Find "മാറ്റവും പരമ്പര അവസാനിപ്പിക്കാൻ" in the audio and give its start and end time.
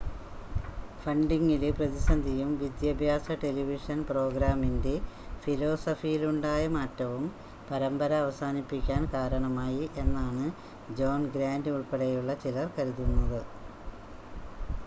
6.77-9.03